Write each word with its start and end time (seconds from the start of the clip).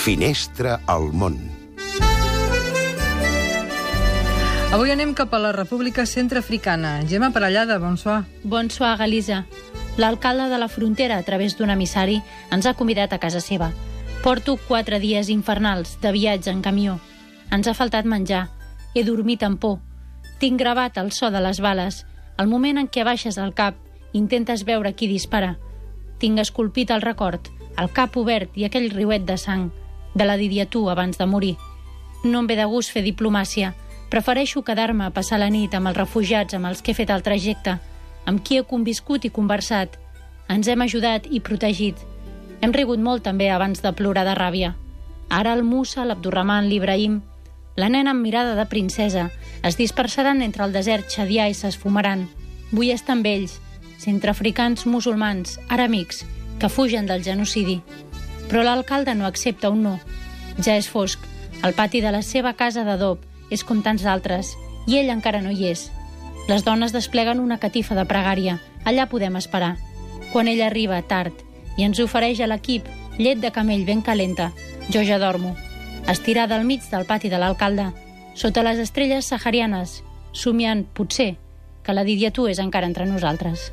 Finestra 0.00 0.78
al 0.88 1.10
món. 1.12 1.34
Avui 4.72 4.92
anem 4.94 5.10
cap 5.12 5.34
a 5.36 5.40
la 5.42 5.50
República 5.52 6.06
Centrafricana. 6.08 7.02
Gemma 7.06 7.28
Parellada, 7.34 7.76
bonsoir. 7.78 8.22
Bonsoir, 8.42 8.94
Galisa. 8.96 9.44
L'alcalde 10.00 10.46
de 10.48 10.56
la 10.56 10.70
frontera, 10.72 11.18
a 11.18 11.26
través 11.26 11.58
d'un 11.58 11.68
emissari, 11.68 12.22
ens 12.48 12.64
ha 12.64 12.72
convidat 12.78 13.12
a 13.12 13.18
casa 13.20 13.42
seva. 13.44 13.74
Porto 14.24 14.56
quatre 14.68 15.02
dies 15.02 15.28
infernals 15.28 15.98
de 16.00 16.14
viatge 16.16 16.48
en 16.48 16.62
camió. 16.64 16.96
Ens 17.52 17.68
ha 17.68 17.76
faltat 17.76 18.08
menjar. 18.08 18.46
He 18.94 19.04
dormit 19.04 19.44
amb 19.44 19.60
por. 19.60 19.82
Tinc 20.40 20.56
gravat 20.64 20.96
el 20.96 21.12
so 21.12 21.28
de 21.28 21.44
les 21.44 21.60
bales. 21.60 22.06
El 22.38 22.48
moment 22.48 22.80
en 22.80 22.88
què 22.88 23.04
baixes 23.04 23.36
el 23.36 23.52
cap, 23.52 23.76
intentes 24.16 24.64
veure 24.64 24.94
qui 24.96 25.12
dispara. 25.12 25.58
Tinc 26.16 26.40
esculpit 26.40 26.88
el 26.88 27.04
record, 27.04 27.52
el 27.76 27.92
cap 27.92 28.16
obert 28.16 28.56
i 28.56 28.64
aquell 28.64 28.88
riuet 28.96 29.28
de 29.28 29.36
sang, 29.36 29.68
de 30.14 30.24
la 30.24 30.36
Didiatú 30.36 30.88
abans 30.90 31.18
de 31.18 31.26
morir. 31.26 31.56
No 32.24 32.40
em 32.40 32.46
ve 32.46 32.56
de 32.56 32.66
gust 32.68 32.92
fer 32.92 33.02
diplomàcia. 33.04 33.72
Prefereixo 34.10 34.64
quedar-me 34.66 35.06
a 35.06 35.14
passar 35.14 35.38
la 35.38 35.50
nit 35.50 35.74
amb 35.74 35.88
els 35.88 35.96
refugiats 35.96 36.54
amb 36.54 36.66
els 36.66 36.82
que 36.82 36.92
he 36.92 36.98
fet 36.98 37.10
el 37.10 37.22
trajecte, 37.22 37.78
amb 38.26 38.42
qui 38.44 38.58
he 38.58 38.66
conviscut 38.66 39.24
i 39.24 39.30
conversat. 39.30 39.96
Ens 40.50 40.68
hem 40.68 40.82
ajudat 40.82 41.28
i 41.30 41.40
protegit. 41.40 41.96
Hem 42.60 42.74
rigut 42.76 43.00
molt 43.00 43.24
també 43.24 43.48
abans 43.50 43.80
de 43.80 43.92
plorar 43.96 44.26
de 44.26 44.34
ràbia. 44.36 44.74
Ara 45.30 45.54
el 45.54 45.62
Musa, 45.62 46.04
l'Abdurrahman, 46.04 46.66
l'Ibrahim, 46.68 47.20
la 47.76 47.88
nena 47.88 48.10
amb 48.10 48.20
mirada 48.20 48.56
de 48.58 48.66
princesa, 48.66 49.30
es 49.62 49.78
dispersaran 49.78 50.42
entre 50.42 50.66
el 50.66 50.74
desert 50.74 51.08
xadià 51.08 51.46
i 51.48 51.54
s'esfumaran. 51.54 52.26
Vull 52.72 52.90
estar 52.90 53.14
amb 53.16 53.28
ells, 53.30 53.60
centreafricans 54.02 54.86
musulmans, 54.86 55.58
ara 55.68 55.86
amics, 55.86 56.24
que 56.58 56.68
fugen 56.68 57.06
del 57.06 57.22
genocidi. 57.24 57.80
Però 58.50 58.64
l'alcalde 58.66 59.14
no 59.14 59.26
accepta 59.26 59.70
un 59.70 59.84
no. 59.86 59.96
Ja 60.58 60.74
és 60.76 60.90
fosc. 60.90 61.22
El 61.62 61.74
pati 61.78 62.00
de 62.02 62.10
la 62.10 62.22
seva 62.26 62.52
casa 62.58 62.82
d'adob 62.84 63.22
és 63.54 63.62
com 63.64 63.82
tants 63.82 64.02
d'altres, 64.02 64.54
i 64.90 64.98
ell 64.98 65.12
encara 65.14 65.40
no 65.40 65.52
hi 65.54 65.70
és. 65.70 65.86
Les 66.48 66.64
dones 66.66 66.92
despleguen 66.92 67.40
una 67.40 67.60
catifa 67.62 67.94
de 67.94 68.04
pregària. 68.10 68.58
Allà 68.84 69.06
podem 69.06 69.36
esperar. 69.38 69.76
Quan 70.32 70.48
ell 70.48 70.62
arriba, 70.66 71.00
tard, 71.02 71.34
i 71.76 71.86
ens 71.86 72.00
ofereix 72.02 72.40
a 72.40 72.48
l'equip 72.50 72.88
llet 73.20 73.40
de 73.42 73.50
camell 73.52 73.84
ben 73.84 74.00
calenta, 74.02 74.50
jo 74.90 75.02
ja 75.04 75.18
dormo. 75.22 75.54
Estirada 76.08 76.56
al 76.56 76.64
mig 76.64 76.82
del 76.90 77.06
pati 77.06 77.28
de 77.28 77.38
l'alcalde, 77.38 77.90
sota 78.34 78.64
les 78.64 78.80
estrelles 78.80 79.28
saharianes, 79.28 80.00
somiant, 80.32 80.86
potser, 80.96 81.34
que 81.84 81.94
la 81.94 82.04
Didiatú 82.06 82.48
és 82.48 82.58
encara 82.62 82.88
entre 82.88 83.06
nosaltres. 83.06 83.68